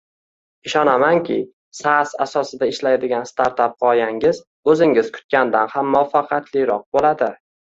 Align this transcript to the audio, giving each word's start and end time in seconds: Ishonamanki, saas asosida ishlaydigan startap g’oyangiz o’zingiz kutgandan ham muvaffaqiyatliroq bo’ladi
Ishonamanki, 0.67 1.35
saas 1.79 2.13
asosida 2.25 2.69
ishlaydigan 2.73 3.29
startap 3.33 3.77
g’oyangiz 3.85 4.41
o’zingiz 4.73 5.13
kutgandan 5.19 5.73
ham 5.77 5.95
muvaffaqiyatliroq 5.99 6.87
bo’ladi 6.99 7.31